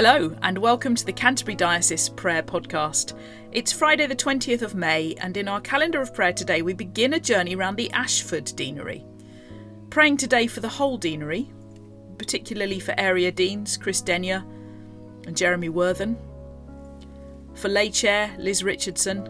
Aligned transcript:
Hello, 0.00 0.32
and 0.42 0.56
welcome 0.56 0.94
to 0.94 1.04
the 1.04 1.12
Canterbury 1.12 1.56
Diocese 1.56 2.08
Prayer 2.10 2.44
Podcast. 2.44 3.18
It's 3.50 3.72
Friday, 3.72 4.06
the 4.06 4.14
20th 4.14 4.62
of 4.62 4.76
May, 4.76 5.16
and 5.16 5.36
in 5.36 5.48
our 5.48 5.60
calendar 5.60 6.00
of 6.00 6.14
prayer 6.14 6.32
today, 6.32 6.62
we 6.62 6.72
begin 6.72 7.14
a 7.14 7.18
journey 7.18 7.56
around 7.56 7.74
the 7.74 7.90
Ashford 7.90 8.44
Deanery. 8.44 9.04
Praying 9.90 10.18
today 10.18 10.46
for 10.46 10.60
the 10.60 10.68
whole 10.68 10.98
deanery, 10.98 11.50
particularly 12.16 12.78
for 12.78 12.94
area 12.96 13.32
deans 13.32 13.76
Chris 13.76 14.00
Denyer 14.00 14.44
and 15.26 15.36
Jeremy 15.36 15.68
Worthen, 15.68 16.16
for 17.54 17.68
lay 17.68 17.90
chair 17.90 18.32
Liz 18.38 18.62
Richardson, 18.62 19.28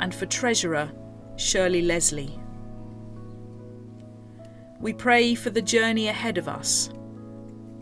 and 0.00 0.14
for 0.14 0.24
treasurer 0.24 0.90
Shirley 1.36 1.82
Leslie. 1.82 2.40
We 4.80 4.94
pray 4.94 5.34
for 5.34 5.50
the 5.50 5.60
journey 5.60 6.08
ahead 6.08 6.38
of 6.38 6.48
us 6.48 6.88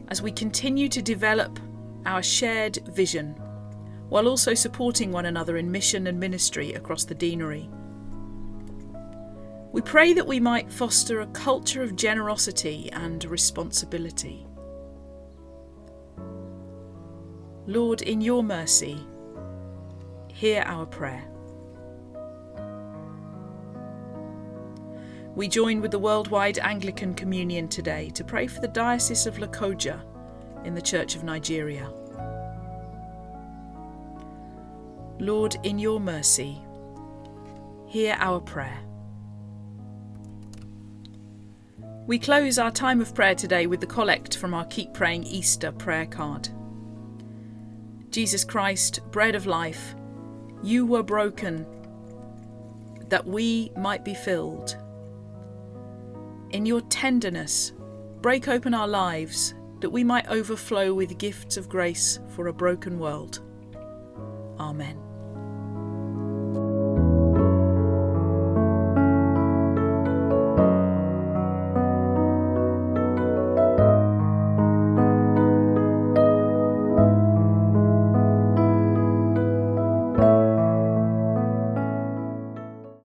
as 0.08 0.22
we 0.22 0.30
continue 0.30 0.88
to 0.88 1.02
develop 1.02 1.58
our 2.04 2.22
shared 2.22 2.76
vision 2.88 3.34
while 4.08 4.28
also 4.28 4.54
supporting 4.54 5.10
one 5.10 5.26
another 5.26 5.56
in 5.56 5.70
mission 5.70 6.06
and 6.06 6.18
ministry 6.18 6.74
across 6.74 7.04
the 7.04 7.14
deanery. 7.14 7.68
We 9.72 9.82
pray 9.82 10.12
that 10.14 10.26
we 10.26 10.40
might 10.40 10.72
foster 10.72 11.20
a 11.20 11.26
culture 11.26 11.82
of 11.82 11.96
generosity 11.96 12.88
and 12.92 13.24
responsibility. 13.24 14.46
Lord, 17.66 18.02
in 18.02 18.20
your 18.20 18.44
mercy, 18.44 19.04
hear 20.28 20.62
our 20.62 20.86
prayer. 20.86 21.24
We 25.36 25.48
join 25.48 25.82
with 25.82 25.90
the 25.90 25.98
worldwide 25.98 26.58
Anglican 26.60 27.12
Communion 27.12 27.68
today 27.68 28.08
to 28.14 28.24
pray 28.24 28.46
for 28.46 28.62
the 28.62 28.68
Diocese 28.68 29.26
of 29.26 29.36
Lokoja 29.36 30.00
in 30.64 30.74
the 30.74 30.80
Church 30.80 31.14
of 31.14 31.24
Nigeria. 31.24 31.92
Lord, 35.18 35.58
in 35.62 35.78
your 35.78 36.00
mercy, 36.00 36.58
hear 37.86 38.16
our 38.18 38.40
prayer. 38.40 38.78
We 42.06 42.18
close 42.18 42.58
our 42.58 42.70
time 42.70 43.02
of 43.02 43.14
prayer 43.14 43.34
today 43.34 43.66
with 43.66 43.80
the 43.80 43.86
collect 43.86 44.38
from 44.38 44.54
our 44.54 44.64
Keep 44.64 44.94
Praying 44.94 45.24
Easter 45.24 45.70
prayer 45.70 46.06
card. 46.06 46.48
Jesus 48.08 48.42
Christ, 48.42 49.00
bread 49.10 49.34
of 49.34 49.44
life, 49.44 49.94
you 50.62 50.86
were 50.86 51.02
broken 51.02 51.66
that 53.10 53.26
we 53.26 53.70
might 53.76 54.02
be 54.02 54.14
filled 54.14 54.78
in 56.56 56.64
your 56.64 56.80
tenderness, 56.80 57.74
break 58.22 58.48
open 58.48 58.72
our 58.72 58.88
lives 58.88 59.54
that 59.80 59.90
we 59.90 60.02
might 60.02 60.26
overflow 60.28 60.94
with 60.94 61.18
gifts 61.18 61.58
of 61.58 61.68
grace 61.68 62.18
for 62.30 62.46
a 62.46 62.52
broken 62.52 62.98
world. 62.98 63.42
Amen. 64.58 64.98